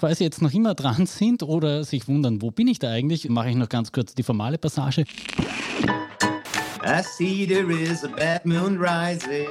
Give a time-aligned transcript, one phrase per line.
[0.00, 3.28] Falls Sie jetzt noch immer dran sind oder sich wundern, wo bin ich da eigentlich,
[3.28, 5.04] mache ich noch ganz kurz die formale Passage.
[6.84, 9.48] I see there is a bad moon rising.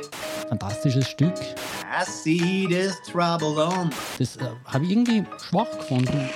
[0.47, 1.33] Fantastisches Stück.
[1.37, 3.89] I see there's trouble on.
[4.17, 6.29] Das äh, habe ich irgendwie schwach gefunden.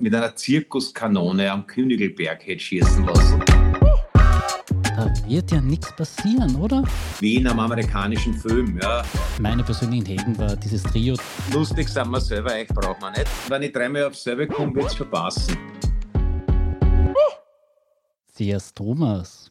[0.00, 3.69] Mit einer Zirkuskanone am Königelberg hätte schießen lassen.
[5.00, 6.84] Da wird ja nichts passieren, oder?
[7.20, 9.02] Wie in einem amerikanischen Film, ja.
[9.38, 11.16] Meine persönlichen Helden war dieses Trio.
[11.54, 13.26] Lustig sind wir selber, euch braucht man nicht.
[13.48, 15.56] Wenn ich dreimal aufs selbe komme, wird's verpassen.
[18.26, 19.48] Sehr's Thomas.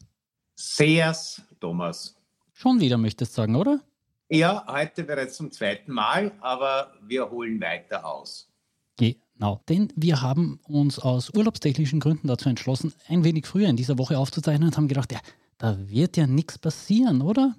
[0.54, 2.14] Sehr's, Thomas.
[2.52, 3.80] Schon wieder möchtest du sagen, oder?
[4.28, 8.48] Ja, heute bereits zum zweiten Mal, aber wir holen weiter aus.
[8.96, 13.98] Genau, denn wir haben uns aus urlaubstechnischen Gründen dazu entschlossen, ein wenig früher in dieser
[13.98, 15.18] Woche aufzuzeichnen und haben gedacht, ja,
[15.60, 17.54] da wird ja nichts passieren, oder?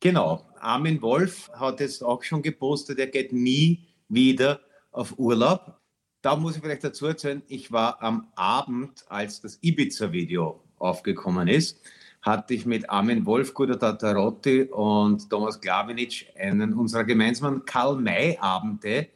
[0.00, 0.44] Genau.
[0.60, 4.60] Armin Wolf hat es auch schon gepostet, er geht nie wieder
[4.90, 5.80] auf Urlaub.
[6.20, 11.80] Da muss ich vielleicht dazu erzählen, ich war am Abend, als das Ibiza-Video aufgekommen ist,
[12.22, 19.08] hatte ich mit Armin Wolf, Guter Tatarotti und Thomas Klavinic einen unserer gemeinsamen Karl-May-Abende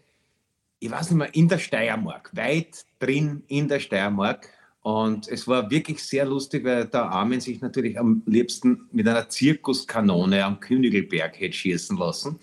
[0.80, 4.48] ich weiß nicht mehr, in der Steiermark, weit drin in der Steiermark.
[4.82, 9.28] Und es war wirklich sehr lustig, weil der Armin sich natürlich am liebsten mit einer
[9.28, 12.38] Zirkuskanone am Königelberg hätte schießen lassen.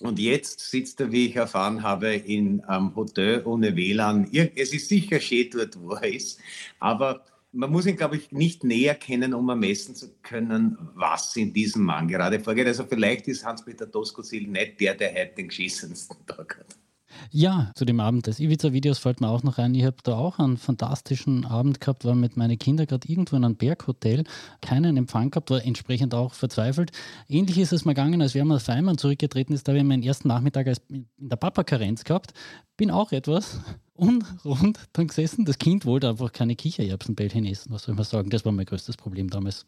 [0.00, 4.28] Und jetzt sitzt er, wie ich erfahren habe, in einem Hotel ohne WLAN.
[4.54, 6.40] Es ist sicher schön dort, wo er ist.
[6.80, 11.52] Aber man muss ihn, glaube ich, nicht näher kennen, um ermessen zu können, was in
[11.52, 12.66] diesem Mann gerade vorgeht.
[12.66, 16.85] Also vielleicht ist Hans-Peter Doskozil nicht der, der heute den geschissensten Tag hat.
[17.30, 20.38] Ja, zu dem Abend des Ibiza-Videos fällt mir auch noch ein, ich habe da auch
[20.38, 24.24] einen fantastischen Abend gehabt, war mit meinen Kindern gerade irgendwo in einem Berghotel,
[24.60, 26.92] keinen Empfang gehabt, war entsprechend auch verzweifelt.
[27.28, 30.28] Ähnlich ist es mal gegangen, als man Feimann zurückgetreten ist, da habe ich meinen ersten
[30.28, 32.32] Nachmittag in der Papa-Karenz gehabt,
[32.76, 33.60] bin auch etwas
[33.94, 35.44] unrund dann gesessen.
[35.44, 38.96] Das Kind wollte einfach keine Kichererbsenbällchen essen, was soll man sagen, das war mein größtes
[38.96, 39.66] Problem damals.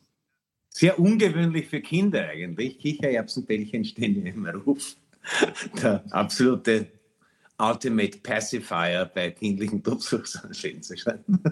[0.70, 2.78] Sehr ungewöhnlich für Kinder eigentlich.
[2.78, 4.96] Kichererbsenbällchen stehen ja im Ruf.
[5.82, 6.86] Der absolute
[7.58, 11.42] Ultimate Pacifier bei kindlichen Tobsuchtsanfällen zu schreiben.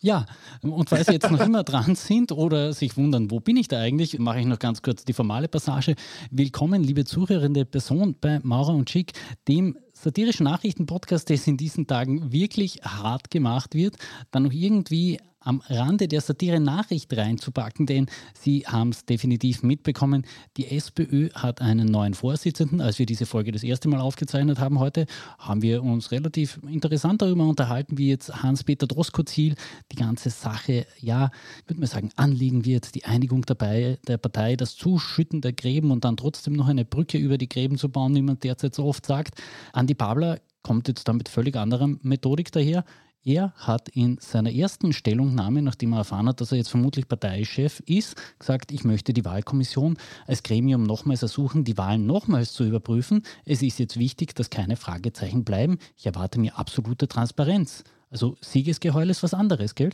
[0.00, 0.26] Ja,
[0.60, 3.80] und weil Sie jetzt noch immer dran sind oder sich wundern, wo bin ich da
[3.80, 5.94] eigentlich, mache ich noch ganz kurz die formale Passage.
[6.30, 9.12] Willkommen, liebe zuhörende Person bei Maurer und Schick,
[9.48, 13.96] dem satirischen Nachrichtenpodcast, das in diesen Tagen wirklich hart gemacht wird,
[14.30, 20.26] dann noch irgendwie am Rande der Satire Nachricht reinzupacken, denn Sie haben es definitiv mitbekommen.
[20.56, 22.80] Die SPÖ hat einen neuen Vorsitzenden.
[22.80, 25.06] Als wir diese Folge das erste Mal aufgezeichnet haben heute,
[25.38, 29.54] haben wir uns relativ interessant darüber unterhalten, wie jetzt Hans-Peter Droskozil
[29.92, 31.30] die ganze Sache, ja,
[31.66, 32.94] würde man sagen, anliegen wird.
[32.94, 37.18] Die Einigung dabei der Partei, das Zuschütten der Gräben und dann trotzdem noch eine Brücke
[37.18, 39.40] über die Gräben zu bauen, wie man derzeit so oft sagt.
[39.72, 42.84] Andi Babler kommt jetzt dann mit völlig anderer Methodik daher.
[43.26, 47.80] Er hat in seiner ersten Stellungnahme, nachdem er erfahren hat, dass er jetzt vermutlich Parteichef
[47.86, 49.96] ist, gesagt, ich möchte die Wahlkommission
[50.26, 53.22] als Gremium nochmals ersuchen, die Wahlen nochmals zu überprüfen.
[53.46, 55.78] Es ist jetzt wichtig, dass keine Fragezeichen bleiben.
[55.96, 57.82] Ich erwarte mir absolute Transparenz.
[58.10, 59.90] Also Siegesgeheul ist was anderes, gell?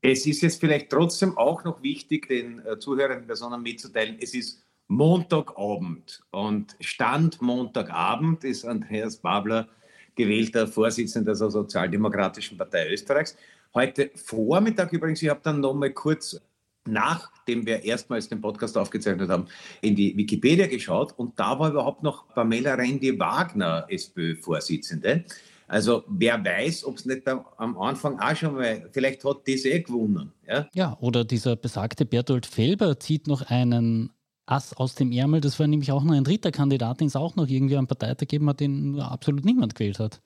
[0.00, 4.62] Es ist jetzt vielleicht trotzdem auch noch wichtig, den äh, zuhörenden Personen mitzuteilen, es ist
[4.86, 9.68] Montagabend und Stand Montagabend ist Andreas Babler
[10.14, 13.36] gewählter Vorsitzender der Sozialdemokratischen Partei Österreichs.
[13.74, 16.40] Heute Vormittag übrigens, ich habe dann noch mal kurz
[16.86, 19.46] nachdem wir erstmals den Podcast aufgezeichnet haben,
[19.80, 25.24] in die Wikipedia geschaut und da war überhaupt noch Pamela Rendi-Wagner, SPÖ-Vorsitzende.
[25.68, 29.80] Also wer weiß, ob es nicht am Anfang auch schon mal, vielleicht hat diese eh
[29.80, 30.32] gewonnen.
[30.46, 30.68] Ja?
[30.74, 34.10] ja, oder dieser besagte Bertolt Felber zieht noch einen
[34.52, 35.40] Ass aus dem Ärmel.
[35.40, 38.28] Das war nämlich auch noch ein dritter Kandidat, den es auch noch irgendwie am Parteitag
[38.28, 40.20] gegeben hat, den absolut niemand gewählt hat.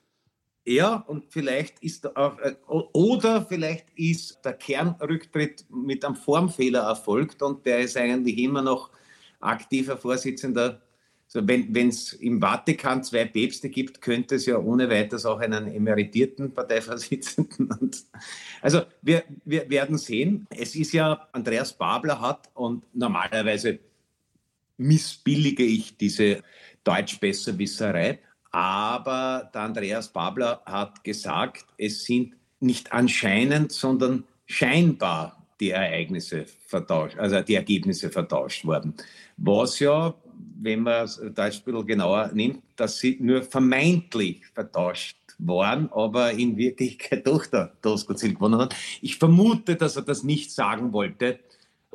[0.68, 2.10] Ja, und vielleicht ist äh,
[2.66, 8.90] oder vielleicht ist der Kernrücktritt mit einem Formfehler erfolgt und der ist eigentlich immer noch
[9.38, 10.82] aktiver Vorsitzender.
[11.32, 15.68] Also wenn es im Vatikan zwei Päpste gibt, könnte es ja ohne weiteres auch einen
[15.68, 17.70] emeritierten Parteivorsitzenden.
[17.80, 18.04] Und
[18.60, 20.46] also wir, wir werden sehen.
[20.50, 23.78] Es ist ja, Andreas Babler hat und normalerweise
[24.76, 26.42] missbillige ich diese
[26.84, 28.20] Deutschbesserwisserei.
[28.50, 37.18] Aber der Andreas Babler hat gesagt, es sind nicht anscheinend, sondern scheinbar die Ereignisse vertauscht,
[37.18, 38.94] also die Ergebnisse vertauscht worden.
[39.36, 40.14] Was ja,
[40.60, 46.56] wenn man Deutsch ein bisschen genauer nimmt, dass sie nur vermeintlich vertauscht waren, aber in
[46.56, 48.74] Wirklichkeit doch der Toskozil gewonnen hat.
[49.02, 51.38] Ich vermute, dass er das nicht sagen wollte,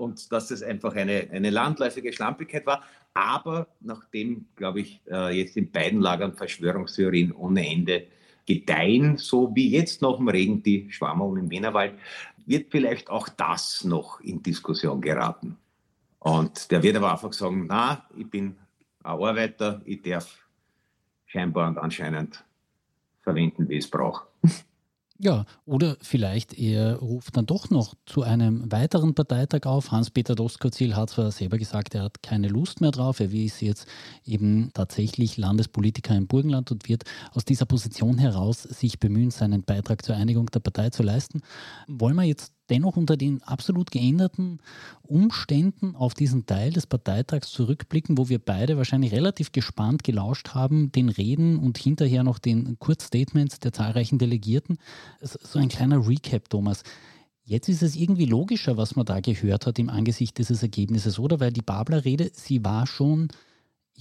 [0.02, 2.84] und dass es einfach eine, eine landläufige Schlampigkeit war.
[3.14, 8.08] Aber nachdem, glaube ich, äh, jetzt in beiden Lagern Verschwörungstheorien ohne Ende
[8.48, 11.94] gedeihen, so wie jetzt nach dem Regen die Schwammerl im Wienerwald,
[12.48, 15.58] wird vielleicht auch das noch in Diskussion geraten.
[16.18, 18.56] Und der wird aber einfach sagen, na, ich bin
[19.04, 20.36] ein Arbeiter, ich darf
[21.28, 22.44] scheinbar und anscheinend
[23.22, 24.26] verwenden, wie es braucht.
[25.24, 29.92] Ja, oder vielleicht er ruft dann doch noch zu einem weiteren Parteitag auf.
[29.92, 33.20] Hans-Peter Doskozil hat zwar selber gesagt, er hat keine Lust mehr drauf.
[33.20, 33.86] Er ist jetzt
[34.26, 37.04] eben tatsächlich Landespolitiker im Burgenland und wird
[37.34, 41.44] aus dieser Position heraus sich bemühen, seinen Beitrag zur Einigung der Partei zu leisten.
[41.88, 44.60] Wollen wir jetzt dennoch unter den absolut geänderten
[45.04, 50.92] Umständen auf diesen Teil des Parteitags zurückblicken, wo wir beide wahrscheinlich relativ gespannt gelauscht haben,
[50.92, 54.78] den Reden und hinterher noch den Kurzstatements der zahlreichen Delegierten.
[55.22, 56.84] So ein kleiner Recap, Thomas.
[57.44, 61.40] Jetzt ist es irgendwie logischer, was man da gehört hat im Angesicht dieses Ergebnisses, oder?
[61.40, 63.28] Weil die Babler-Rede, sie war schon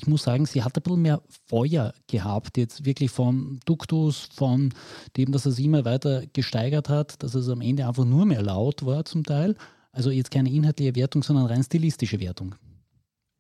[0.00, 4.72] ich muss sagen, sie hat ein bisschen mehr Feuer gehabt, jetzt wirklich vom Duktus, von
[5.18, 8.86] dem, dass es immer weiter gesteigert hat, dass es am Ende einfach nur mehr laut
[8.86, 9.56] war zum Teil.
[9.92, 12.54] Also jetzt keine inhaltliche Wertung, sondern rein stilistische Wertung.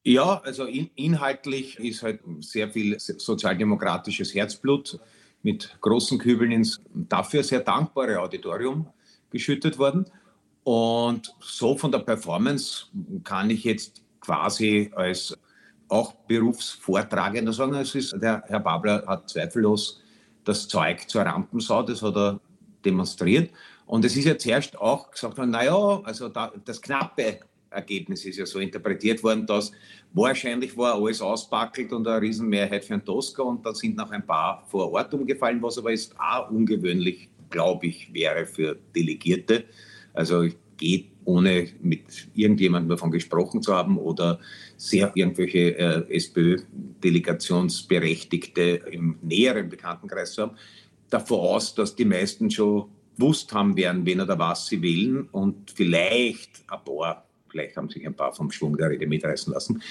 [0.04, 5.00] Ja, also in, inhaltlich ist halt sehr viel sozialdemokratisches Herzblut
[5.42, 8.86] mit großen Kübeln ins dafür sehr dankbare Auditorium
[9.30, 10.04] geschüttet worden.
[10.64, 12.86] Und so von der Performance
[13.24, 15.38] kann ich jetzt quasi als
[15.90, 17.74] auch Berufsvortragender sagen.
[17.74, 20.02] Es ist, der Herr Babler hat zweifellos
[20.44, 22.40] das Zeug zur Rampensau, das hat er
[22.84, 23.50] demonstriert.
[23.86, 27.40] Und es ist ja zuerst auch gesagt worden, naja, also da, das knappe
[27.70, 29.72] Ergebnis ist ja so interpretiert worden, dass
[30.12, 34.26] wahrscheinlich war alles auspackelt und eine Riesenmehrheit für einen Tosca und da sind noch ein
[34.26, 39.64] paar vor Ort umgefallen, was aber ist auch ungewöhnlich, glaube ich, wäre für Delegierte.
[40.14, 44.38] Also geht ohne mit irgendjemandem davon gesprochen zu haben oder
[44.76, 50.56] sehr irgendwelche äh, SPÖ-Delegationsberechtigte im näheren Bekanntenkreis zu haben,
[51.10, 52.86] davon aus, dass die meisten schon
[53.16, 58.06] gewusst haben werden, wen oder was sie wählen und vielleicht ein paar, vielleicht haben sich
[58.06, 59.82] ein paar vom Schwung der Rede mitreißen lassen.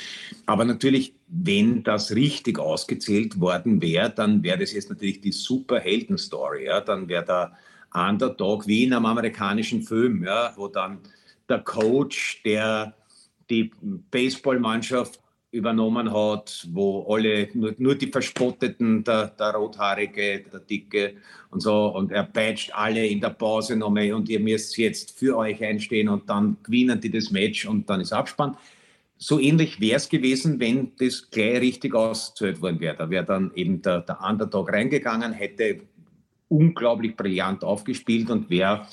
[0.48, 5.80] Aber natürlich, wenn das richtig ausgezählt worden wäre, dann wäre das jetzt natürlich die super
[5.80, 6.66] Heldenstory.
[6.66, 6.82] Ja?
[6.82, 7.52] Dann wäre der
[7.94, 10.54] Underdog wie in einem amerikanischen Film, ja?
[10.56, 11.00] wo dann
[11.48, 12.94] der Coach, der
[13.50, 13.72] die
[14.12, 15.20] Baseballmannschaft
[15.52, 21.16] übernommen hat, wo alle, nur, nur die Verspotteten, der, der Rothaarige, der Dicke
[21.50, 25.36] und so, und er patcht alle in der Pause nochmal und ihr müsst jetzt für
[25.38, 28.58] euch einstehen und dann gewinnen die das Match und dann ist Abspann.
[29.18, 32.96] So ähnlich wäre es gewesen, wenn das gleich richtig ausgezählt worden wäre.
[32.96, 35.82] Da wäre dann eben der, der Underdog reingegangen, hätte
[36.50, 38.88] unglaublich brillant aufgespielt und wäre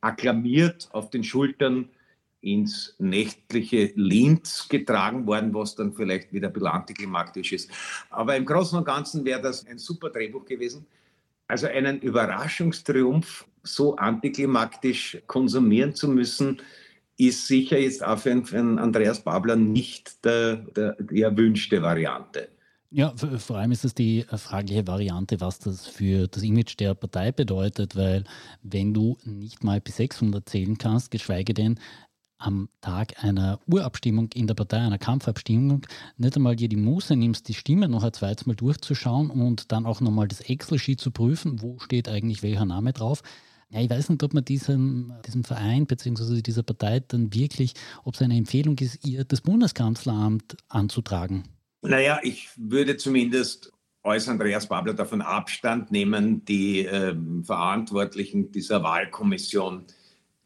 [0.00, 1.90] akklamiert auf den Schultern
[2.40, 7.70] ins nächtliche Linz getragen worden, was dann vielleicht wieder ein bisschen antiklimaktisch ist.
[8.08, 10.86] Aber im Großen und Ganzen wäre das ein super Drehbuch gewesen.
[11.48, 16.62] Also einen Überraschungstriumph so antiklimaktisch konsumieren zu müssen,
[17.18, 22.48] ist sicher jetzt auch für Andreas Babler nicht der, der, die erwünschte Variante.
[22.92, 27.30] Ja, vor allem ist es die fragliche Variante, was das für das Image der Partei
[27.30, 28.24] bedeutet, weil
[28.62, 31.78] wenn du nicht mal bis 600 zählen kannst, geschweige denn
[32.38, 37.46] am Tag einer Urabstimmung in der Partei, einer Kampfabstimmung, nicht einmal dir die Muße nimmst,
[37.46, 41.62] die Stimme noch ein zweites Mal durchzuschauen und dann auch nochmal das Excel-Sheet zu prüfen,
[41.62, 43.22] wo steht eigentlich welcher Name drauf.
[43.68, 46.42] Ja, ich weiß nicht, ob man diesem, diesem Verein bzw.
[46.42, 51.44] dieser Partei dann wirklich, ob es eine Empfehlung ist, ihr das Bundeskanzleramt anzutragen.
[51.82, 53.72] Naja, ich würde zumindest
[54.02, 59.84] als Andreas Babler davon Abstand nehmen, die äh, Verantwortlichen dieser Wahlkommission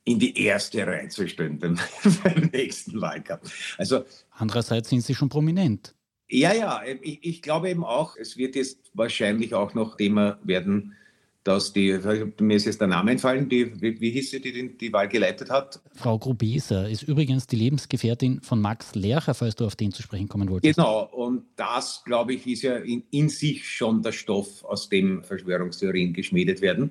[0.04, 1.78] in die erste Reihe zu stellen beim,
[2.24, 3.78] beim nächsten Wahlkampf.
[3.78, 5.94] Also, Andererseits sind Sie schon prominent.
[6.28, 10.96] Ja, ja, ich, ich, glaube eben auch, es wird jetzt wahrscheinlich auch noch Thema werden,
[11.44, 11.98] dass die,
[12.40, 15.08] mir ist jetzt der Name entfallen, die, wie, wie hieß sie, die, die die Wahl
[15.08, 15.80] geleitet hat?
[15.94, 20.28] Frau Grubeser ist übrigens die Lebensgefährtin von Max Lercher, falls du auf den zu sprechen
[20.28, 20.76] kommen wolltest.
[20.76, 25.22] Genau, und das, glaube ich, ist ja in, in sich schon der Stoff, aus dem
[25.22, 26.90] Verschwörungstheorien geschmiedet werden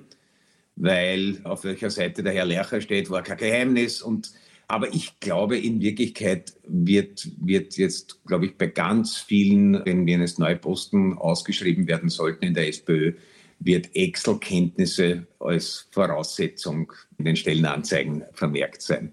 [0.76, 4.02] weil auf welcher Seite der Herr Lercher steht, war kein Geheimnis.
[4.02, 4.32] Und,
[4.68, 10.18] aber ich glaube, in Wirklichkeit wird, wird jetzt, glaube ich, bei ganz vielen, wenn wir
[10.18, 13.12] jetzt neue Posten ausgeschrieben werden sollten in der SPÖ,
[13.60, 19.12] wird Excel-Kenntnisse als Voraussetzung in den Stellenanzeigen vermerkt sein.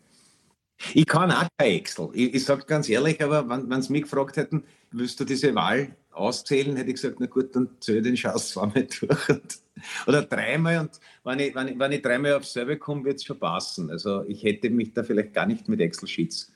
[0.93, 2.09] Ich kann auch kein Excel.
[2.13, 5.95] Ich, ich sage ganz ehrlich, aber wenn, Sie mich gefragt hätten, willst du diese Wahl
[6.11, 9.29] auszählen, hätte ich gesagt, na gut, dann zähl den Schatz zweimal durch.
[9.29, 9.59] Und,
[10.07, 10.79] oder dreimal.
[10.79, 13.89] Und wenn ich, wenn ich, wenn ich dreimal aufs selbe komme, wird es schon passen.
[13.89, 16.51] Also ich hätte mich da vielleicht gar nicht mit Excel-Sheets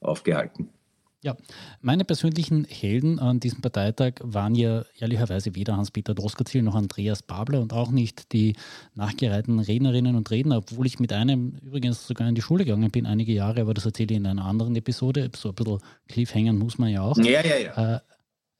[0.00, 0.68] aufgehalten.
[1.22, 1.36] Ja,
[1.82, 7.60] meine persönlichen Helden an diesem Parteitag waren ja ehrlicherweise weder Hans-Peter Doskozil noch Andreas Babler
[7.60, 8.56] und auch nicht die
[8.94, 13.04] nachgereihten Rednerinnen und Redner, obwohl ich mit einem übrigens sogar in die Schule gegangen bin,
[13.04, 15.30] einige Jahre, aber das erzähle ich in einer anderen Episode.
[15.36, 17.18] So ein bisschen Cliffhangern muss man ja auch.
[17.18, 17.96] Ja, ja, ja.
[17.96, 18.00] Äh,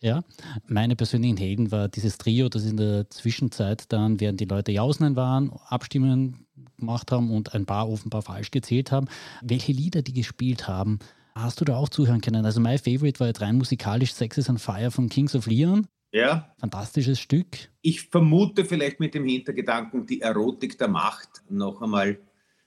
[0.02, 0.22] ja,
[0.66, 5.16] meine persönlichen Helden war dieses Trio, das in der Zwischenzeit dann, während die Leute jausen
[5.16, 6.46] waren, Abstimmungen
[6.78, 9.08] gemacht haben und ein paar offenbar falsch gezählt haben,
[9.42, 10.98] welche Lieder die gespielt haben
[11.34, 12.44] Hast du da auch zuhören können?
[12.44, 15.86] Also mein Favorite war jetzt rein musikalisch Sex is on Fire von Kings of Leon.
[16.12, 16.52] Ja.
[16.58, 17.70] Fantastisches Stück.
[17.82, 22.18] Ich vermute vielleicht mit dem Hintergedanken, die Erotik der Macht noch einmal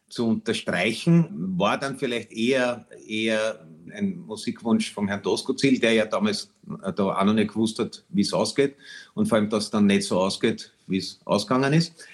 [0.08, 6.54] zu unterstreichen, war dann vielleicht eher, eher ein Musikwunsch vom Herrn Doskozil, der ja damals
[6.84, 8.76] äh, da auch noch nicht gewusst hat, wie es ausgeht
[9.16, 12.06] und vor allem, dass es dann nicht so ausgeht, wie es ausgegangen ist.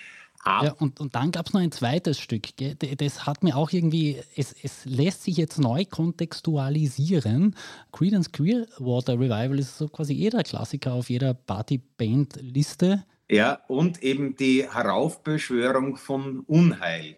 [0.43, 0.65] Ah.
[0.65, 2.55] Ja, und, und dann gab es noch ein zweites Stück.
[2.55, 2.75] Gell?
[2.75, 7.55] Das hat mir auch irgendwie, es, es lässt sich jetzt neu kontextualisieren.
[7.91, 13.05] Creedence Clearwater Revival ist so quasi jeder Klassiker auf jeder Partyband-Liste.
[13.29, 17.17] Ja, und eben die Heraufbeschwörung von Unheil.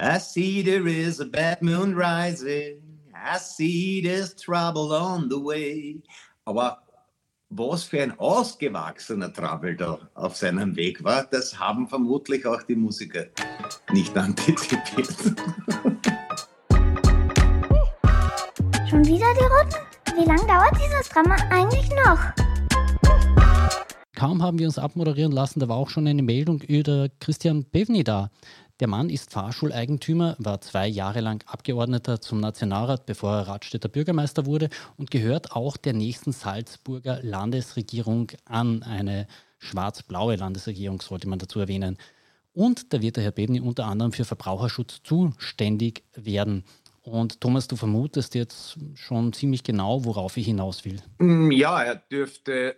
[0.00, 2.80] I see there is a bad moon rising.
[3.14, 6.02] I see there's trouble on the way.
[6.44, 6.82] Aber
[7.54, 12.76] was für ein ausgewachsener Trouble da auf seinem Weg war, das haben vermutlich auch die
[12.76, 13.26] Musiker
[13.92, 15.14] nicht antizipiert.
[18.88, 19.76] Schon wieder die Roten?
[20.16, 22.18] Wie lange dauert dieses Drama eigentlich noch?
[24.14, 28.04] Kaum haben wir uns abmoderieren lassen, da war auch schon eine Meldung über Christian Bevny
[28.04, 28.30] da.
[28.80, 34.46] Der Mann ist Fahrschuleigentümer, war zwei Jahre lang Abgeordneter zum Nationalrat, bevor er Radstädter Bürgermeister
[34.46, 38.82] wurde und gehört auch der nächsten Salzburger Landesregierung an.
[38.82, 39.26] Eine
[39.58, 41.98] schwarz-blaue Landesregierung sollte man dazu erwähnen.
[42.54, 46.64] Und da wird der Herr Bedny unter anderem für Verbraucherschutz zuständig werden.
[47.02, 51.00] Und Thomas, du vermutest jetzt schon ziemlich genau, worauf ich hinaus will.
[51.18, 52.76] Mm, ja, er dürfte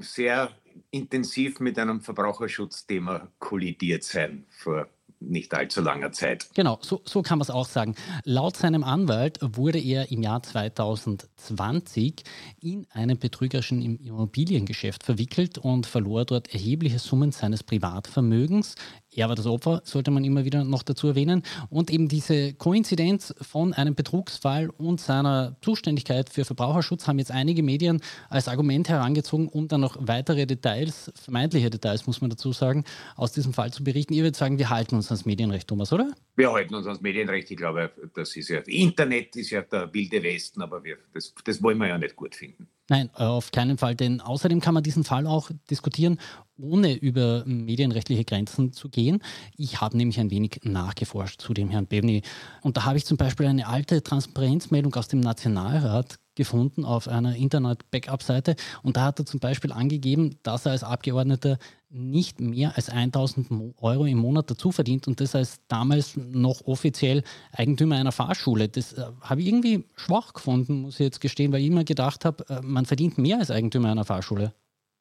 [0.00, 0.50] sehr
[0.90, 4.88] intensiv mit einem Verbraucherschutzthema kollidiert sein vor
[5.28, 6.48] nicht allzu langer Zeit.
[6.54, 7.94] Genau, so, so kann man es auch sagen.
[8.24, 12.22] Laut seinem Anwalt wurde er im Jahr 2020
[12.60, 18.74] in einem betrügerischen Immobiliengeschäft verwickelt und verlor dort erhebliche Summen seines Privatvermögens.
[19.16, 21.42] Er war das Opfer, sollte man immer wieder noch dazu erwähnen.
[21.70, 27.62] Und eben diese Koinzidenz von einem Betrugsfall und seiner Zuständigkeit für Verbraucherschutz haben jetzt einige
[27.62, 32.84] Medien als Argument herangezogen, um dann noch weitere Details, vermeintliche Details, muss man dazu sagen,
[33.16, 34.14] aus diesem Fall zu berichten.
[34.14, 36.12] Ihr würdet sagen, wir halten uns ans Medienrecht, Thomas, oder?
[36.36, 37.50] Wir halten uns ans Medienrecht.
[37.50, 41.62] Ich glaube, das ist ja, Internet ist ja der wilde Westen, aber wir, das, das
[41.62, 42.68] wollen wir ja nicht gut finden.
[42.90, 46.18] Nein, äh, auf keinen Fall, denn außerdem kann man diesen Fall auch diskutieren,
[46.58, 49.22] ohne über medienrechtliche Grenzen zu gehen.
[49.56, 52.22] Ich habe nämlich ein wenig nachgeforscht zu dem Herrn Bevny
[52.60, 57.36] und da habe ich zum Beispiel eine alte Transparenzmeldung aus dem Nationalrat gefunden auf einer
[57.36, 61.58] Internet-Backup-Seite und da hat er zum Beispiel angegeben, dass er als Abgeordneter
[61.94, 67.22] nicht mehr als 1000 Euro im Monat dazu verdient und das als damals noch offiziell
[67.52, 68.68] Eigentümer einer Fahrschule.
[68.68, 72.24] Das äh, habe ich irgendwie schwach gefunden, muss ich jetzt gestehen, weil ich immer gedacht
[72.24, 74.52] habe, äh, man verdient mehr als Eigentümer einer Fahrschule.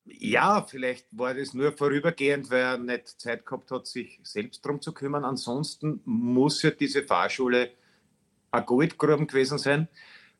[0.06, 4.82] Ja, vielleicht war das nur vorübergehend, weil er nicht Zeit gehabt hat, sich selbst darum
[4.82, 5.26] zu kümmern.
[5.26, 7.72] Ansonsten muss ja diese Fahrschule
[8.52, 9.88] ein Goldgruben gewesen sein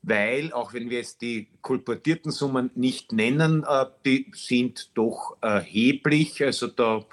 [0.04, 6.44] weil, auch wenn wir jetzt die kolportierten Summen nicht nennen, äh, die sind doch erheblich.
[6.44, 7.06] Also da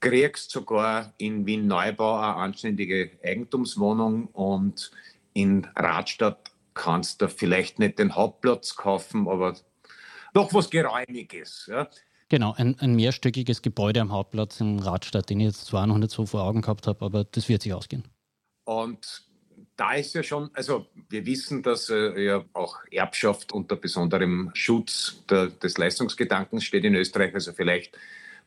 [0.00, 4.92] kriegst sogar in Wien-Neubau eine anständige Eigentumswohnung und
[5.34, 9.56] in Radstadt kannst du vielleicht nicht den Hauptplatz kaufen, aber
[10.32, 11.68] doch was Geräumiges.
[11.70, 11.88] Ja.
[12.28, 16.12] Genau, ein, ein mehrstöckiges Gebäude am Hauptplatz in Radstadt, den ich jetzt zwar noch nicht
[16.12, 18.04] so vor Augen gehabt habe, aber das wird sich ausgehen.
[18.64, 19.24] Und
[19.76, 25.24] da ist ja schon, also wir wissen, dass äh, ja auch Erbschaft unter besonderem Schutz
[25.30, 27.34] der, des Leistungsgedankens steht in Österreich.
[27.34, 27.96] Also vielleicht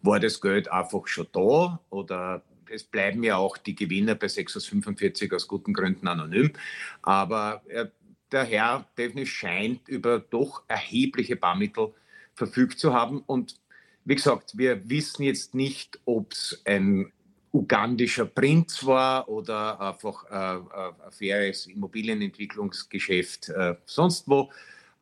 [0.02, 4.58] war das Geld einfach schon da oder es bleiben ja auch die Gewinner bei 6
[4.58, 6.54] aus 45 aus guten Gründen anonym.
[7.02, 7.88] Aber äh,
[8.32, 11.94] der Herr definitiv scheint über doch erhebliche Barmittel
[12.34, 13.24] verfügt zu haben.
[13.26, 13.56] Und
[14.04, 17.12] wie gesagt, wir wissen jetzt nicht, ob es ein
[17.56, 24.52] ugandischer Prinz war oder einfach äh, äh, ein faires Immobilienentwicklungsgeschäft äh, sonst wo.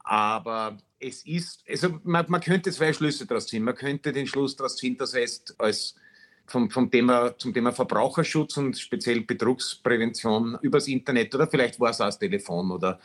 [0.03, 3.63] Aber es ist, also man, man, könnte zwei Schlüsse daraus ziehen.
[3.63, 5.95] Man könnte den Schluss daraus ziehen, dass er es als
[6.45, 12.01] vom, vom Thema, zum Thema Verbraucherschutz und speziell Betrugsprävention übers Internet oder vielleicht war es
[12.01, 12.99] auch das Telefon oder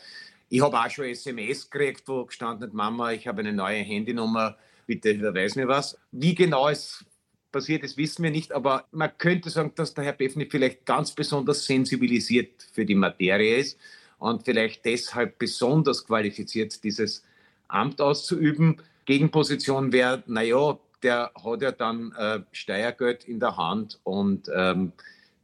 [0.51, 4.57] ich habe auch schon SMS gekriegt, wo gestanden hat, Mama, ich habe eine neue Handynummer,
[4.87, 5.99] bitte überweis mir was.
[6.11, 7.05] Wie genau es
[7.53, 11.13] passiert ist, wissen wir nicht, aber man könnte sagen, dass der Herr Beffni vielleicht ganz
[11.13, 13.79] besonders sensibilisiert für die Materie ist
[14.19, 17.25] und vielleicht deshalb besonders qualifiziert, dieses
[17.69, 18.83] Amt auszuüben.
[19.05, 24.93] Gegenposition wäre, naja, der hat ja dann äh, Steuergeld in der Hand und ähm,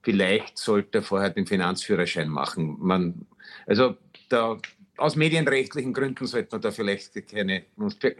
[0.02, 2.76] vielleicht sollte er vorher den Finanzführerschein machen.
[2.80, 3.26] Man,
[3.66, 3.96] also
[4.28, 4.58] da
[4.96, 7.64] aus medienrechtlichen Gründen sollte man da vielleicht keine,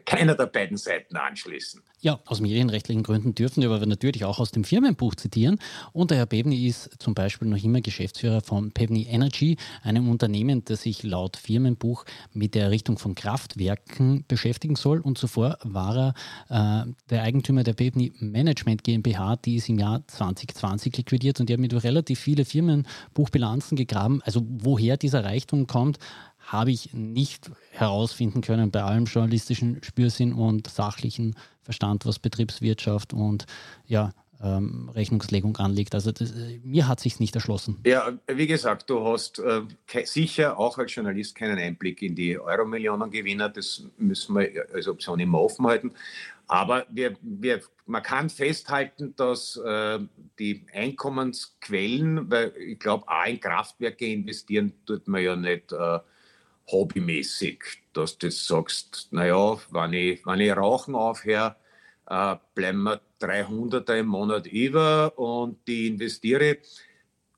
[0.05, 1.83] keiner der beiden Seiten anschließen.
[2.01, 5.59] Ja, aus medienrechtlichen Gründen dürfen wir aber natürlich auch aus dem Firmenbuch zitieren.
[5.93, 10.65] Und der Herr Pevny ist zum Beispiel noch immer Geschäftsführer von Pevny Energy, einem Unternehmen,
[10.65, 15.01] das sich laut Firmenbuch mit der Errichtung von Kraftwerken beschäftigen soll.
[15.01, 16.15] Und zuvor war
[16.51, 21.49] er äh, der Eigentümer der Pevny Management GmbH, die ist im Jahr 2020 liquidiert und
[21.49, 24.21] die haben mit relativ viele Firmenbuchbilanzen gegraben.
[24.25, 25.99] Also woher dieser Reichtum kommt,
[26.47, 33.47] habe ich nicht herausfinden können bei allem journalistischen Spürsinn und sachlichen Verstand, was Betriebswirtschaft und
[33.87, 35.95] ja, ähm, Rechnungslegung anliegt.
[35.95, 37.79] Also das, äh, mir hat sich nicht erschlossen.
[37.87, 39.63] Ja, wie gesagt, du hast äh,
[40.05, 43.49] sicher auch als Journalist keinen Einblick in die Euro-Millionen-Gewinner.
[43.49, 45.93] Das müssen wir als Option immer offen halten.
[46.47, 49.99] Aber wir, wir, man kann festhalten, dass äh,
[50.39, 56.01] die Einkommensquellen, weil ich glaube, auch in Kraftwerke investieren tut man ja nicht äh,
[56.67, 61.57] hobbymäßig, dass du sagst, naja, wenn ich, wenn ich Rauchen aufhöre,
[62.07, 66.59] äh, bleiben mir 300er im Monat über und die investiere,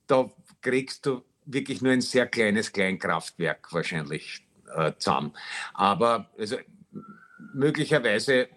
[0.06, 0.30] da
[0.60, 4.42] kriegst du wirklich nur ein sehr kleines Kleinkraftwerk wahrscheinlich
[4.74, 5.32] äh, zusammen.
[5.74, 6.56] Aber also,
[7.54, 8.48] möglicherweise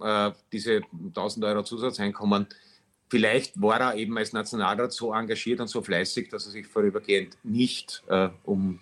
[0.00, 2.46] äh, diese 1000 Euro Zusatzeinkommen,
[3.08, 7.36] vielleicht war er eben als Nationalrat so engagiert und so fleißig, dass er sich vorübergehend
[7.42, 8.80] nicht äh, um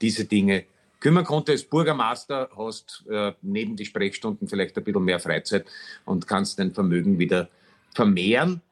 [0.00, 0.64] diese Dinge
[1.00, 1.52] kümmern konnte.
[1.52, 5.66] Als Bürgermeister hast äh, neben die Sprechstunden vielleicht ein bisschen mehr Freizeit
[6.04, 7.48] und kannst dein Vermögen wieder
[7.94, 8.62] vermehren,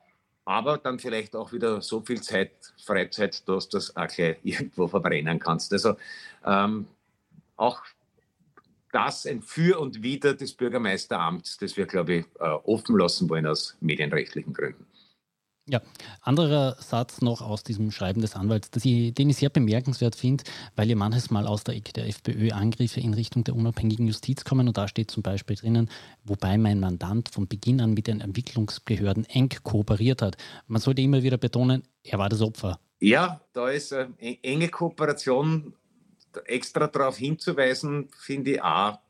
[0.44, 2.52] aber dann vielleicht auch wieder so viel Zeit,
[2.84, 5.72] Freizeit, dass du das auch gleich irgendwo verbrennen kannst.
[5.72, 5.96] Also
[6.44, 6.86] ähm,
[7.56, 7.82] auch
[8.92, 13.46] das ein Für und Wider des Bürgermeisteramts, das wir, glaube ich, äh, offen lassen wollen
[13.46, 14.86] aus medienrechtlichen Gründen.
[15.68, 15.82] Ja,
[16.20, 20.44] anderer Satz noch aus diesem Schreiben des Anwalts, ich, den ich sehr bemerkenswert finde,
[20.76, 24.44] weil ja manches Mal aus der Ecke der FPÖ Angriffe in Richtung der unabhängigen Justiz
[24.44, 25.90] kommen und da steht zum Beispiel drinnen,
[26.22, 30.36] wobei mein Mandant von Beginn an mit den Entwicklungsbehörden eng kooperiert hat.
[30.68, 32.78] Man sollte immer wieder betonen, er war das Opfer.
[33.00, 35.74] Ja, da ist eine enge Kooperation
[36.44, 39.00] extra darauf hinzuweisen, finde ich auch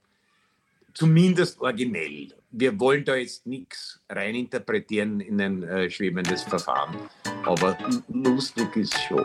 [0.94, 2.28] zumindest originell.
[2.58, 6.96] Wir wollen da jetzt nichts reininterpretieren in ein äh, schwebendes Verfahren,
[7.44, 7.76] aber
[8.08, 9.22] lustig ist schon.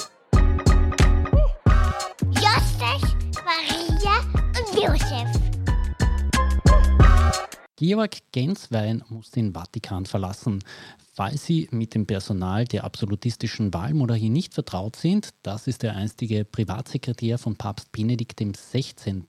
[2.35, 3.15] Josef,
[3.45, 5.29] Maria und Josef.
[7.77, 10.61] Georg Genswein muss den Vatikan verlassen.
[11.13, 16.43] Falls Sie mit dem Personal der absolutistischen Wahlmonarchie nicht vertraut sind, das ist der einstige
[16.43, 19.23] Privatsekretär von Papst Benedikt XVI.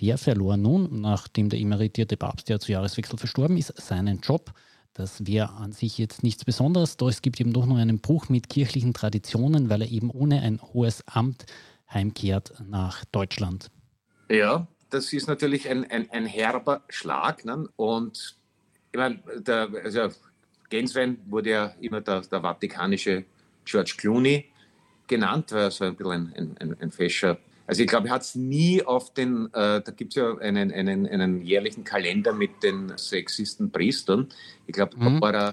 [0.00, 4.52] Der verlor nun, nachdem der emeritierte Papst ja zu Jahreswechsel verstorben ist, seinen Job.
[4.94, 8.28] Das wäre an sich jetzt nichts Besonderes, doch es gibt eben doch noch einen Bruch
[8.28, 11.46] mit kirchlichen Traditionen, weil er eben ohne ein hohes Amt
[11.92, 13.70] heimkehrt nach Deutschland.
[14.28, 17.44] Ja, das ist natürlich ein, ein, ein herber Schlag.
[17.44, 17.68] Ne?
[17.76, 18.36] Und
[18.92, 20.08] ich meine, der, also
[20.68, 23.24] Genswein wurde ja immer der, der vatikanische
[23.64, 24.46] George Clooney
[25.06, 28.22] genannt, weil er so ein bisschen ein, ein, ein fescher also ich glaube, er hat
[28.22, 32.62] es nie auf den, äh, da gibt es ja einen, einen, einen jährlichen Kalender mit
[32.62, 34.30] den sexisten Priestern.
[34.66, 35.52] Ich glaube, mhm, da war er,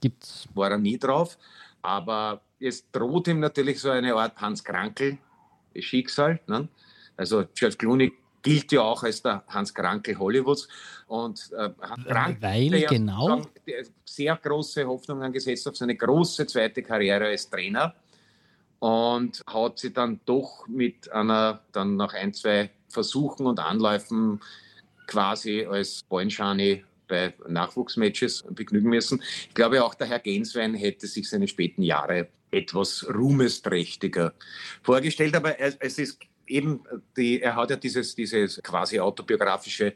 [0.54, 1.38] war er nie drauf.
[1.82, 6.40] Aber es droht ihm natürlich so eine Art Hans Krankel-Schicksal.
[6.48, 6.70] Ne?
[7.18, 10.70] Also George Clooney gilt ja auch als der Hans Krankel Hollywoods.
[11.08, 13.42] Und äh, Hans Krankel Weil, ja genau.
[14.06, 17.94] sehr große Hoffnungen gesetzt auf seine große zweite Karriere als Trainer
[18.80, 24.42] und hat sie dann doch mit einer, dann nach ein, zwei Versuchen und Anläufen
[25.08, 29.22] quasi als Ballenschani bei Nachwuchsmatches begnügen müssen.
[29.48, 34.34] Ich glaube auch der Herr Genswein hätte sich seine späten Jahre etwas ruhmesträchtiger
[34.82, 36.84] vorgestellt, aber es ist eben,
[37.18, 39.94] die, er hat ja dieses, dieses quasi autobiografische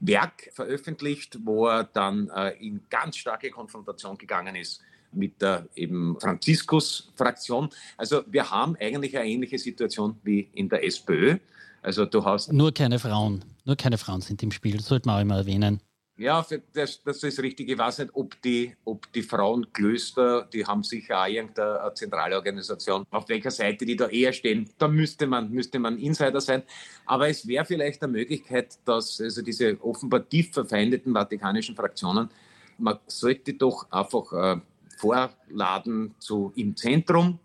[0.00, 4.82] Werk veröffentlicht, wo er dann äh, in ganz starke Konfrontation gegangen ist
[5.18, 7.68] mit der eben Franziskus-Fraktion.
[7.96, 11.38] Also wir haben eigentlich eine ähnliche Situation wie in der SPÖ.
[11.82, 15.16] Also du hast nur keine Frauen, nur keine Frauen sind im Spiel, das sollte man
[15.16, 15.80] auch immer erwähnen.
[16.18, 17.68] Ja, das, das ist richtig.
[17.68, 23.06] Ich weiß nicht, ob die, ob die Frauenklöster, die haben sicher auch irgendeine zentrale Organisation,
[23.10, 24.68] auf welcher Seite die da eher stehen.
[24.78, 26.64] Da müsste man, müsste man Insider sein.
[27.06, 32.28] Aber es wäre vielleicht eine Möglichkeit, dass also diese offenbar tief verfeindeten vatikanischen Fraktionen,
[32.78, 34.60] man sollte doch einfach äh,
[34.98, 37.38] vorladen zu im Zentrum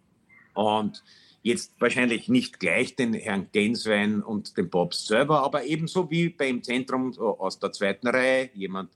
[0.54, 1.04] und
[1.46, 6.64] Jetzt wahrscheinlich nicht gleich den Herrn Genswein und den Bobs selber, aber ebenso wie beim
[6.64, 8.92] Zentrum aus der zweiten Reihe, jemand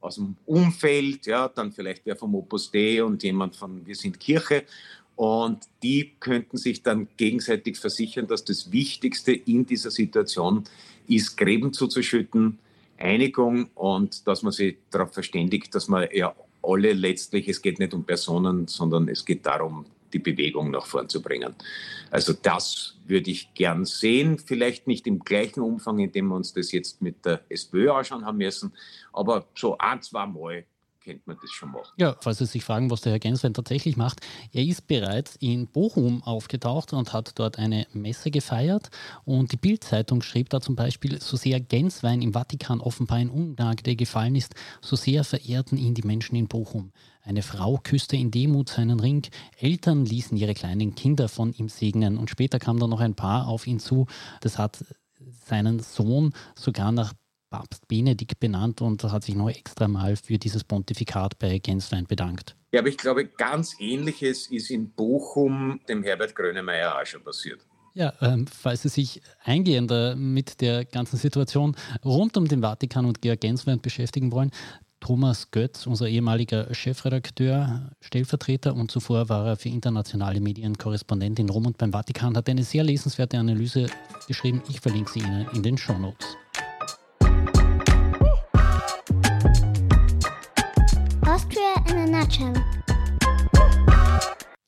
[0.00, 4.18] aus dem Umfeld, ja, dann vielleicht wer vom Opus Dei und jemand von Wir sind
[4.18, 4.64] Kirche.
[5.16, 10.64] Und die könnten sich dann gegenseitig versichern, dass das Wichtigste in dieser Situation
[11.06, 12.58] ist, Gräben zuzuschütten,
[12.96, 17.94] Einigung und dass man sich darauf verständigt, dass man ja alle letztlich, es geht nicht
[17.94, 21.54] um Personen, sondern es geht darum, die Bewegung nach vorn zu bringen.
[22.10, 26.52] Also das würde ich gern sehen, vielleicht nicht im gleichen Umfang, in dem wir uns
[26.52, 28.72] das jetzt mit der SPÖ anschauen haben müssen,
[29.12, 30.64] aber so ein, zwei Mal
[31.04, 31.92] könnte man das schon machen.
[31.96, 34.20] Ja, falls Sie sich fragen, was der Herr Genswein tatsächlich macht,
[34.52, 38.90] er ist bereits in Bochum aufgetaucht und hat dort eine Messe gefeiert.
[39.24, 43.96] Und die Bild-Zeitung schrieb da zum Beispiel, so sehr Genswein im Vatikan offenbar in Ungnade
[43.96, 46.92] gefallen ist, so sehr verehrten ihn die Menschen in Bochum.
[47.22, 49.22] Eine Frau küsste in Demut seinen Ring,
[49.58, 53.46] Eltern ließen ihre kleinen Kinder von ihm segnen und später kam dann noch ein Paar
[53.46, 54.06] auf ihn zu.
[54.40, 54.84] Das hat
[55.46, 57.12] seinen Sohn sogar nach
[57.52, 62.56] Papst Benedikt benannt und hat sich noch extra mal für dieses Pontifikat bei Genswein bedankt.
[62.72, 67.60] Ja, aber ich glaube, ganz Ähnliches ist in Bochum dem Herbert Grönemeyer auch schon passiert.
[67.94, 73.20] Ja, ähm, falls Sie sich eingehender mit der ganzen Situation rund um den Vatikan und
[73.20, 74.50] Georg Genswein beschäftigen wollen,
[75.00, 81.50] Thomas Götz, unser ehemaliger Chefredakteur, Stellvertreter und zuvor war er für internationale Medien Korrespondent in
[81.50, 83.88] Rom und beim Vatikan, hat eine sehr lesenswerte Analyse
[84.26, 84.62] geschrieben.
[84.70, 86.38] Ich verlinke sie Ihnen in den Show Notes.
[92.22, 92.82] Austria in a nutshell.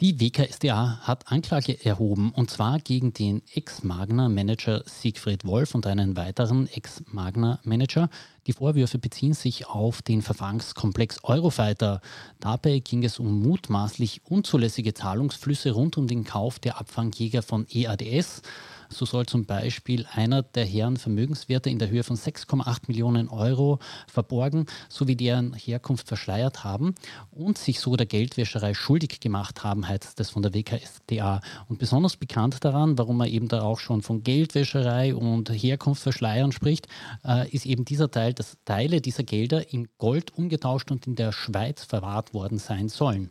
[0.01, 6.67] Die WKSDA hat Anklage erhoben und zwar gegen den Ex-Magna-Manager Siegfried Wolf und einen weiteren
[6.67, 8.11] Ex-Magna-Manager.
[8.47, 12.01] Die Vorwürfe beziehen sich auf den Verfangskomplex Eurofighter.
[12.41, 18.43] Dabei ging es um mutmaßlich unzulässige Zahlungsflüsse rund um den Kauf der Abfangjäger von EADS.
[18.89, 23.79] So soll zum Beispiel einer der Herren Vermögenswerte in der Höhe von 6,8 Millionen Euro
[24.07, 26.95] verborgen sowie deren Herkunft verschleiert haben
[27.31, 31.41] und sich so der Geldwäscherei schuldig gemacht haben, heißt das von der WKSDA.
[31.69, 36.53] Und besonders bekannt daran, warum man eben da auch schon von Geldwäscherei und Herkunft verschleiern
[36.53, 36.89] spricht,
[37.25, 41.33] äh, ist eben dieser Teil, dass Teile dieser Gelder in Gold umgetauscht und in der
[41.33, 43.31] Schweiz verwahrt worden sein sollen.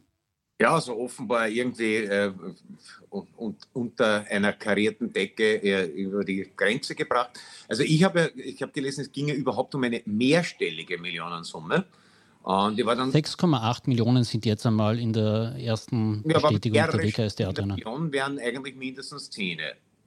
[0.61, 2.31] Ja, also offenbar irgendwie äh,
[3.09, 7.31] und, unter einer karierten Decke äh, über die Grenze gebracht.
[7.67, 11.85] Also ich habe ich hab gelesen, es ging ja überhaupt um eine mehrstellige Millionensumme.
[12.43, 16.93] Und die war dann 6,8 Millionen sind jetzt einmal in der ersten ja, Bestätigung der
[16.93, 17.67] WKSDA drin.
[17.69, 19.59] Millionen wären eigentlich mindestens 10.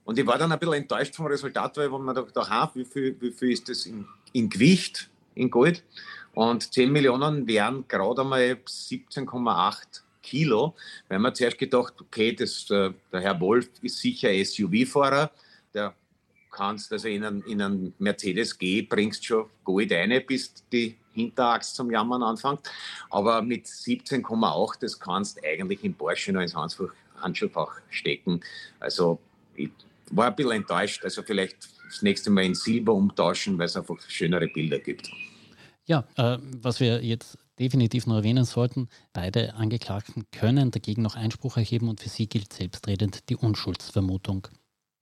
[0.07, 3.17] Und ich war dann ein bisschen enttäuscht vom Resultat, weil man dachte, aha, wie viel,
[3.21, 5.83] wie viel ist das in, in Gewicht, in Gold?
[6.33, 10.77] Und 10 Millionen wären gerade einmal 17,8 Kilo,
[11.09, 15.31] weil man zuerst gedacht, okay, das, äh, der Herr Wolf ist sicher SUV-Fahrer,
[15.75, 15.93] der
[16.53, 21.75] kannst also in einen, in einen Mercedes G bringst schon Gold rein, bis die Hinterachs
[21.75, 22.61] zum Jammern anfängt.
[23.11, 28.41] Aber mit 17,8, das kannst eigentlich im Porsche noch ins Handschuhfach stecken.
[28.79, 29.19] Also
[29.57, 29.71] ich
[30.11, 31.05] war ein bisschen enttäuscht.
[31.05, 35.11] Also vielleicht das nächste Mal in Silber umtauschen, weil es einfach schönere Bilder gibt.
[35.87, 41.57] Ja, äh, was wir jetzt definitiv noch erwähnen sollten, beide Angeklagten können dagegen noch Einspruch
[41.57, 44.49] erheben und für sie gilt selbstredend die Unschuldsvermutung.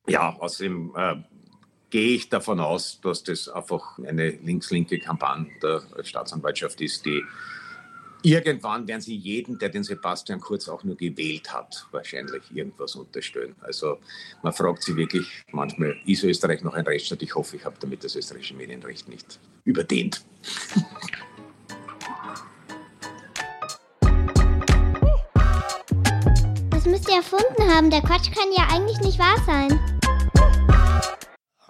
[0.06, 1.16] Ja, außerdem äh,
[1.90, 7.22] gehe ich davon aus, dass das einfach eine links-linke Kampagne der Staatsanwaltschaft ist, die
[8.24, 13.54] irgendwann werden sie jeden, der den Sebastian Kurz auch nur gewählt hat, wahrscheinlich irgendwas unterstellen.
[13.60, 13.98] Also
[14.42, 17.22] man fragt sich wirklich manchmal, ist Österreich noch ein Rechtsstaat?
[17.22, 20.24] Ich hoffe, ich habe damit das österreichische Medienrecht nicht überdehnt.
[26.70, 27.90] Das müsst ihr erfunden haben.
[27.90, 29.78] Der Quatsch kann ja eigentlich nicht wahr sein.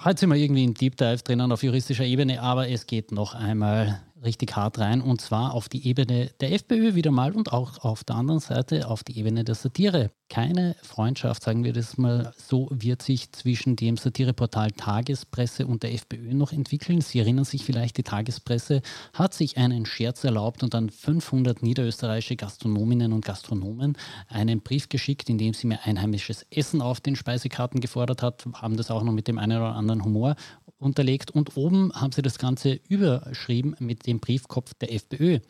[0.04, 3.34] Heute sind wir irgendwie in Deep Dive drinnen auf juristischer Ebene, aber es geht noch
[3.34, 7.78] einmal richtig hart rein und zwar auf die Ebene der FPÖ wieder mal und auch
[7.84, 10.10] auf der anderen Seite auf die Ebene der Satire.
[10.30, 15.92] Keine Freundschaft, sagen wir das mal so, wird sich zwischen dem Satireportal Tagespresse und der
[15.92, 17.00] FPÖ noch entwickeln.
[17.02, 18.82] Sie erinnern sich vielleicht, die Tagespresse
[19.12, 23.96] hat sich einen Scherz erlaubt und an 500 niederösterreichische Gastronominnen und Gastronomen
[24.28, 28.76] einen Brief geschickt, in dem sie mir einheimisches Essen auf den Speisekarten gefordert hat, haben
[28.76, 30.36] das auch noch mit dem einen oder anderen Humor
[30.78, 35.40] unterlegt und oben haben sie das Ganze überschrieben mit dem Briefkopf der FPÖ.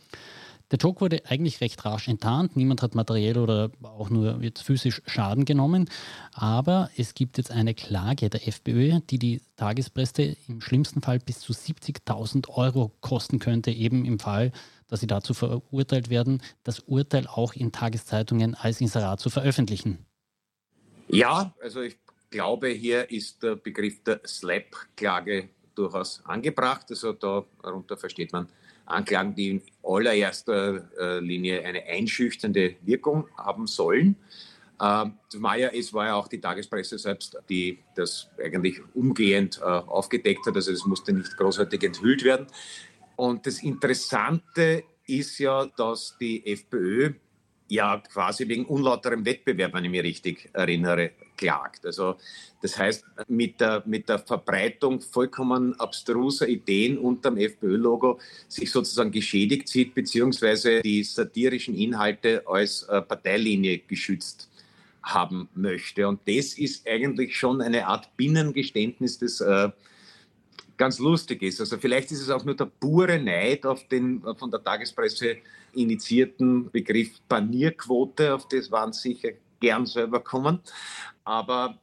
[0.71, 2.57] Der Joke wurde eigentlich recht rasch enttarnt.
[2.57, 5.91] Niemand hat materiell oder auch nur jetzt physisch Schaden genommen.
[6.33, 11.41] Aber es gibt jetzt eine Klage der FPÖ, die die Tagespresse im schlimmsten Fall bis
[11.41, 14.53] zu 70.000 Euro kosten könnte, eben im Fall,
[14.89, 20.07] dass sie dazu verurteilt werden, das Urteil auch in Tageszeitungen als Inserat zu veröffentlichen.
[21.09, 21.99] Ja, also ich
[22.31, 26.87] glaube, hier ist der Begriff der Slap-Klage durchaus angebracht.
[26.91, 28.49] Also darunter versteht man
[28.87, 34.17] Anklagen, die in allererster äh, Linie eine einschüchternde Wirkung haben sollen.
[34.81, 39.65] Ähm, zumal ja, es war ja auch die Tagespresse selbst, die das eigentlich umgehend äh,
[39.65, 40.57] aufgedeckt hat.
[40.57, 42.47] Also es musste nicht großartig enthüllt werden.
[43.17, 47.15] Und das Interessante ist ja, dass die FPÖ
[47.75, 51.85] ja quasi wegen unlauterem Wettbewerb, wenn ich mich richtig erinnere, klagt.
[51.85, 52.17] Also
[52.63, 59.69] das heißt, mit der, mit der Verbreitung vollkommen abstruser Ideen unterm FPÖ-Logo sich sozusagen geschädigt
[59.69, 64.49] sieht, beziehungsweise die satirischen Inhalte als äh, Parteilinie geschützt
[65.03, 66.09] haben möchte.
[66.09, 69.69] Und das ist eigentlich schon eine Art Binnengeständnis des äh,
[70.77, 71.61] ganz lustig ist.
[71.61, 75.37] Also vielleicht ist es auch nur der pure Neid auf den von der Tagespresse
[75.73, 80.61] initiierten Begriff Panierquote, auf das waren sicher gern selber kommen.
[81.25, 81.79] Aber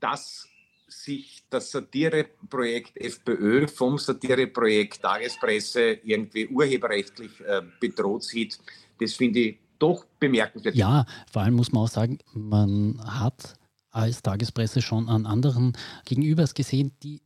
[0.00, 0.48] dass
[0.88, 8.58] sich das Satireprojekt FPÖ vom Satireprojekt Tagespresse irgendwie urheberrechtlich äh, bedroht sieht,
[8.98, 10.74] das finde ich doch bemerkenswert.
[10.74, 13.54] Ja, vor allem muss man auch sagen, man hat
[13.90, 17.22] als Tagespresse schon an anderen Gegenübers gesehen, die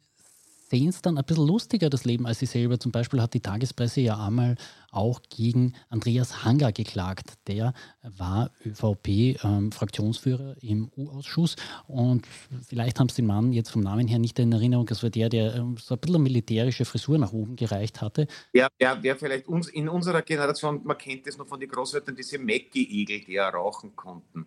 [0.75, 2.79] es dann ein bisschen lustiger, das Leben, als sie selber.
[2.79, 4.57] Zum Beispiel hat die Tagespresse ja einmal
[4.91, 7.35] auch gegen Andreas Hanger geklagt.
[7.47, 11.57] Der war ÖVP-Fraktionsführer ähm, im U-Ausschuss
[11.87, 12.27] und
[12.67, 14.87] vielleicht haben sie den Mann jetzt vom Namen her nicht in Erinnerung.
[14.87, 18.27] Das war der, der ähm, so ein bisschen militärische Frisur nach oben gereicht hatte.
[18.53, 22.15] Ja, ja, wer vielleicht uns in unserer Generation, man kennt das noch von den Großeltern,
[22.15, 24.47] diese Mackie-Igel, die ja rauchen konnten.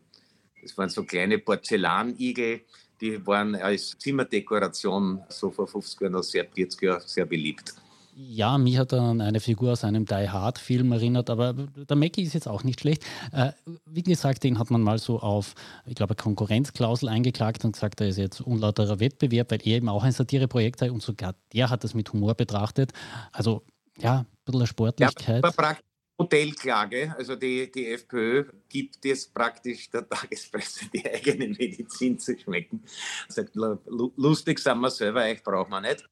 [0.61, 2.61] Das waren so kleine Porzellanigel,
[3.01, 7.73] die waren als Zimmerdekoration so vor 50 Jahren, sehr, 40 Jahren sehr beliebt.
[8.19, 12.33] Ja, mich hat dann eine Figur aus einem Die Hard-Film erinnert, aber der Mackie ist
[12.33, 13.05] jetzt auch nicht schlecht.
[13.31, 13.51] Äh,
[13.85, 15.53] wie gesagt, den hat man mal so auf,
[15.85, 20.03] ich glaube, Konkurrenzklausel eingeklagt und gesagt, er ist jetzt unlauterer Wettbewerb, weil er eben auch
[20.03, 22.91] ein Satireprojekt sei und sogar der hat das mit Humor betrachtet.
[23.31, 23.61] Also
[23.99, 25.43] ja, ein bisschen Sportlichkeit.
[25.43, 25.75] Ja,
[26.17, 32.83] Modellklage, also die, die FPÖ gibt es praktisch der Tagespresse die eigene Medizin zu schmecken.
[33.27, 36.03] Sagt, lustig sind wir selber, euch braucht man nicht.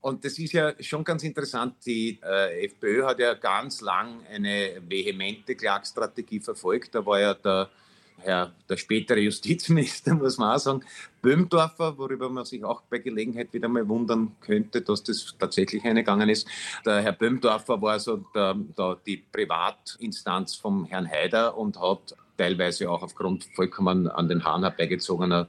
[0.00, 1.74] Und das ist ja schon ganz interessant.
[1.84, 6.94] Die äh, FPÖ hat ja ganz lang eine vehemente Klagstrategie verfolgt.
[6.94, 7.70] Da war ja der
[8.18, 10.84] Herr, der spätere Justizminister, muss man auch sagen,
[11.22, 16.28] Böhmdorfer, worüber man sich auch bei Gelegenheit wieder mal wundern könnte, dass das tatsächlich eingegangen
[16.28, 16.46] ist.
[16.84, 22.90] Der Herr Böhmdorfer war so der, der, die Privatinstanz vom Herrn Haider und hat teilweise
[22.90, 25.48] auch aufgrund vollkommen an den Haaren herbeigezogener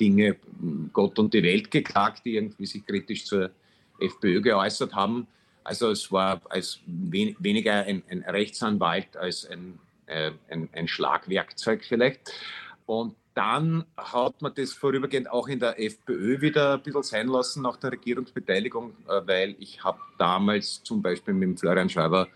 [0.00, 0.36] Dinge
[0.92, 3.50] Gott und die Welt geklagt, die irgendwie sich kritisch zur
[3.98, 5.26] FPÖ geäußert haben.
[5.64, 11.84] Also es war als wen, weniger ein, ein Rechtsanwalt als ein äh, ein, ein Schlagwerkzeug
[11.84, 12.20] vielleicht.
[12.86, 17.62] Und dann hat man das vorübergehend auch in der FPÖ wieder ein bisschen sein lassen
[17.62, 22.26] nach der Regierungsbeteiligung, äh, weil ich habe damals zum Beispiel mit Florian Schäuber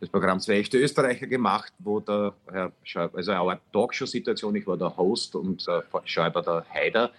[0.00, 4.76] das Programm Zwei echte Österreicher gemacht, wo der Herr Schäuber, also eine Talkshow-Situation, ich war
[4.76, 7.10] der Host und äh, Schäuber der Heider.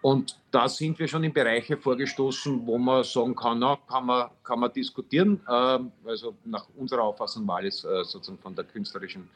[0.00, 4.28] Und da sind wir schon in Bereiche vorgestoßen, wo man sagen kann, na, kann, man,
[4.44, 5.40] kann man diskutieren.
[5.50, 9.28] Ähm, also nach unserer Auffassung war alles äh, sozusagen von der künstlerischen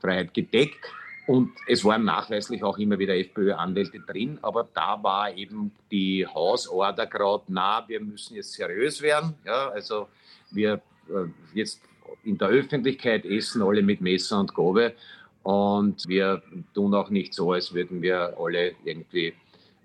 [0.00, 0.84] Freiheit gedeckt.
[1.26, 7.06] Und es waren nachweislich auch immer wieder FPÖ-Anwälte drin, aber da war eben die Hausorder
[7.06, 9.34] gerade, na, wir müssen jetzt seriös werden.
[9.44, 10.08] Ja, also
[10.52, 10.74] wir
[11.08, 11.80] äh, jetzt
[12.22, 14.94] in der Öffentlichkeit essen alle mit Messer und Gabel
[15.42, 16.42] und wir
[16.74, 19.34] tun auch nicht so, als würden wir alle irgendwie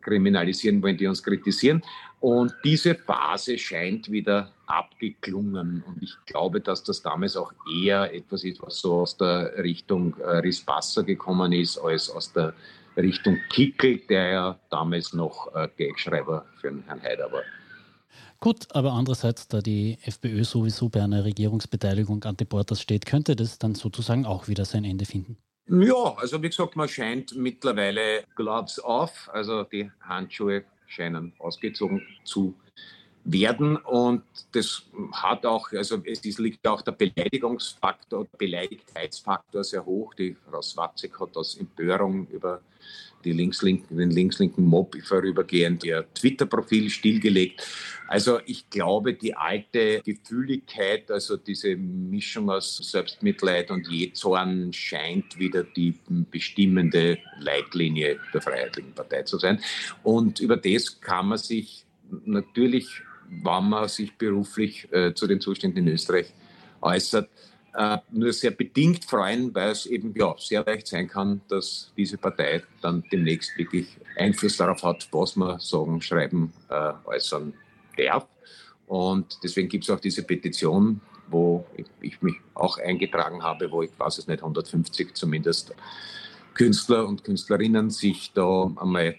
[0.02, 1.82] kriminalisieren wollen, die uns kritisieren.
[2.20, 5.84] Und diese Phase scheint wieder abgeklungen.
[5.88, 10.16] Und ich glaube, dass das damals auch eher etwas ist, was so aus der Richtung
[10.20, 12.54] äh, Rispasser gekommen ist, als aus der
[12.98, 17.44] Richtung Kickel, der ja damals noch äh, Gagschreiber für den Herrn Haider war.
[18.40, 23.60] Gut, aber andererseits, da die FPÖ sowieso bei einer Regierungsbeteiligung an Deporters steht, könnte das
[23.60, 25.38] dann sozusagen auch wieder sein Ende finden.
[25.74, 32.54] Ja, also wie gesagt, man scheint mittlerweile Gloves auf, also die Handschuhe scheinen ausgezogen zu
[33.24, 40.14] werden und das hat auch, also es liegt auch der Beleidigungsfaktor, Beleidigtheitsfaktor sehr hoch.
[40.16, 42.60] Die Frau Swatzig hat aus Empörung über
[43.24, 47.66] die linkslinken, den linkslinken Mob vorübergehend ihr Twitter-Profil stillgelegt.
[48.08, 55.64] Also ich glaube, die alte Gefühligkeit, also diese Mischung aus Selbstmitleid und Jezorn scheint wieder
[55.64, 55.96] die
[56.30, 59.62] bestimmende Leitlinie der Freiheitlichen Partei zu sein.
[60.04, 61.86] Und über das kann man sich
[62.26, 62.88] natürlich,
[63.30, 66.34] wenn man sich beruflich äh, zu den Zuständen in Österreich
[66.82, 67.30] äußert,
[67.74, 72.18] äh, nur sehr bedingt freuen, weil es eben ja, sehr leicht sein kann, dass diese
[72.18, 77.54] Partei dann demnächst wirklich Einfluss darauf hat, was man sagen, schreiben, äh, äußern
[77.98, 78.28] darf.
[78.88, 81.66] Und deswegen gibt es auch diese Petition, wo
[82.02, 85.74] ich mich auch eingetragen habe, wo ich weiß es nicht, 150 zumindest
[86.54, 89.16] Künstler und Künstlerinnen sich da einmal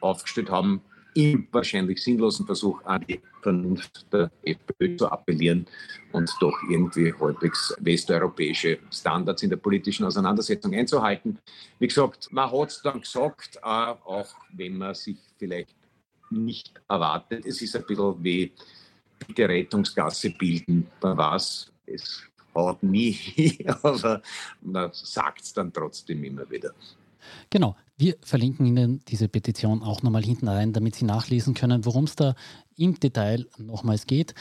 [0.00, 0.80] aufgestellt haben,
[1.14, 5.66] im wahrscheinlich sinnlosen Versuch an die Vernunft der FPÖ zu appellieren
[6.12, 11.38] und doch irgendwie halbwegs westeuropäische Standards in der politischen Auseinandersetzung einzuhalten.
[11.78, 15.74] Wie gesagt, man hat es dann gesagt, auch wenn man sich vielleicht
[16.30, 17.44] nicht erwartet.
[17.46, 18.52] Es ist ein bisschen wie
[19.36, 20.86] die Rettungsgasse bilden.
[21.00, 22.22] Man weiß, es
[22.54, 24.22] haut nie, aber
[24.60, 26.72] man sagt es dann trotzdem immer wieder.
[27.50, 32.04] Genau, wir verlinken Ihnen diese Petition auch nochmal hinten rein, damit Sie nachlesen können, worum
[32.04, 32.34] es da
[32.76, 34.34] im Detail nochmals geht.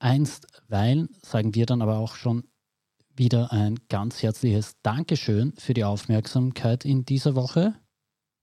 [0.00, 2.48] Einstweilen sagen wir dann aber auch schon
[3.14, 7.76] wieder ein ganz herzliches Dankeschön für die Aufmerksamkeit in dieser Woche.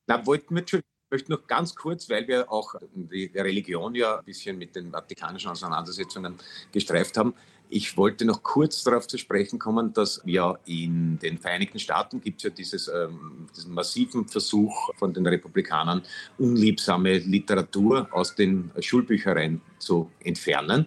[0.08, 0.66] Na, wollten wir
[1.12, 5.52] möchte noch ganz kurz, weil wir auch die Religion ja ein bisschen mit den vatikanischen
[5.52, 6.36] Auseinandersetzungen
[6.71, 7.34] gestreift haben,
[7.74, 12.39] ich wollte noch kurz darauf zu sprechen kommen, dass ja in den Vereinigten Staaten gibt
[12.39, 16.02] es ja dieses, ähm, diesen massiven Versuch von den Republikanern,
[16.38, 20.86] unliebsame Literatur aus den Schulbüchereien zu entfernen.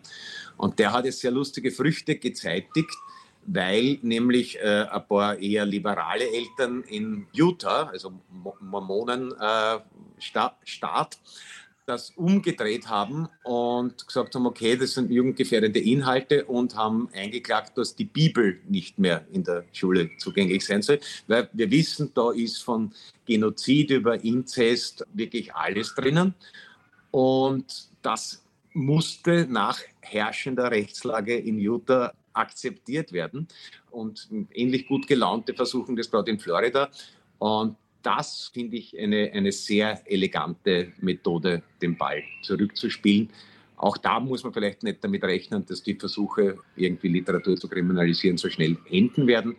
[0.58, 2.94] Und der hat jetzt sehr lustige Früchte gezeitigt,
[3.46, 8.12] weil nämlich äh, ein paar eher liberale Eltern in Utah, also
[8.60, 9.93] Mormonenstaat, äh,
[10.24, 11.18] Staat,
[11.86, 17.94] das umgedreht haben und gesagt haben, okay, das sind jugendgefährdende Inhalte und haben eingeklagt, dass
[17.94, 21.00] die Bibel nicht mehr in der Schule zugänglich sein soll.
[21.26, 22.92] Weil wir wissen, da ist von
[23.26, 26.34] Genozid über Inzest wirklich alles drinnen.
[27.10, 33.46] Und das musste nach herrschender Rechtslage in Utah akzeptiert werden.
[33.90, 36.90] Und ähnlich gut gelaunte versuchen das gerade in Florida.
[37.38, 43.30] Und das finde ich eine, eine sehr elegante Methode, den Ball zurückzuspielen.
[43.76, 48.36] Auch da muss man vielleicht nicht damit rechnen, dass die Versuche, irgendwie Literatur zu kriminalisieren,
[48.36, 49.56] so schnell enden werden.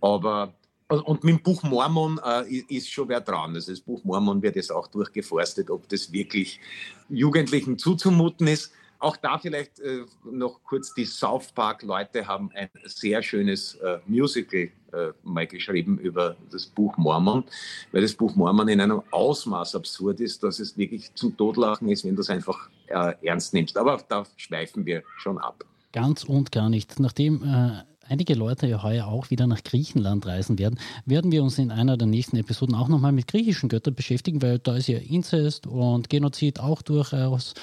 [0.00, 0.54] Aber
[0.88, 3.54] und mit dem Buch Mormon äh, ist schon wer dran.
[3.54, 6.60] Also das Buch Mormon wird jetzt auch durchgeforstet, ob das wirklich
[7.08, 8.72] Jugendlichen zuzumuten ist.
[9.04, 14.70] Auch da vielleicht äh, noch kurz, die South Park-Leute haben ein sehr schönes äh, Musical
[14.94, 17.44] äh, mal geschrieben über das Buch Mormon,
[17.92, 22.06] weil das Buch Mormon in einem Ausmaß absurd ist, dass es wirklich zum Todlachen ist,
[22.06, 23.76] wenn du es einfach äh, ernst nimmst.
[23.76, 25.66] Aber da schweifen wir schon ab.
[25.92, 26.98] Ganz und gar nicht.
[26.98, 31.58] Nachdem äh, einige Leute ja heuer auch wieder nach Griechenland reisen werden, werden wir uns
[31.58, 34.98] in einer der nächsten Episoden auch nochmal mit griechischen Göttern beschäftigen, weil da ist ja
[34.98, 37.54] Inzest und Genozid auch durchaus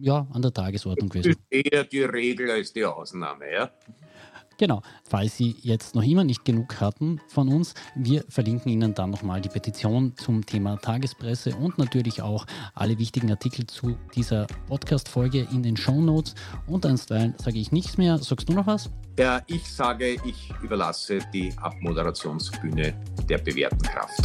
[0.00, 1.36] ja, an der Tagesordnung gewesen.
[1.50, 3.70] Das ist eher die Regel als die Ausnahme, ja.
[4.62, 9.10] Genau, falls Sie jetzt noch immer nicht genug hatten von uns, wir verlinken Ihnen dann
[9.10, 15.48] nochmal die Petition zum Thema Tagespresse und natürlich auch alle wichtigen Artikel zu dieser Podcast-Folge
[15.50, 16.36] in den Shownotes.
[16.68, 18.18] Und einstweilen sage ich nichts mehr.
[18.18, 18.88] Sagst du noch was?
[19.18, 22.94] Ja, ich sage, ich überlasse die Abmoderationsbühne
[23.28, 24.22] der bewährten Kraft.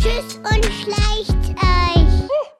[0.00, 1.30] Tschüss und schleicht
[1.62, 2.53] euch!